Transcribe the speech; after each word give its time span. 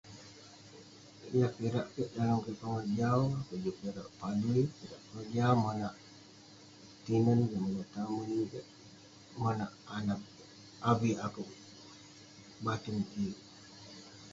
Yah 1.37 1.49
kirak 1.55 1.87
kik 1.93 2.09
dan 2.15 2.31
kik 2.45 2.57
pongah 2.59 2.85
jau. 2.97 3.21
Akouk 3.39 3.61
juk 3.63 3.77
kirak 3.81 4.07
padui, 4.19 4.63
kirak 4.77 5.01
keroja 5.05 5.47
monak 5.63 5.95
tinen 7.03 7.39
kek, 7.49 7.61
monak 7.65 7.89
tamen 7.93 8.31
kek, 8.51 8.67
monak 9.39 9.71
anag 9.97 10.21
kek, 10.35 10.41
avik 10.89 11.17
akouk 11.27 11.49
batung 12.63 13.01
kik. 13.11 13.35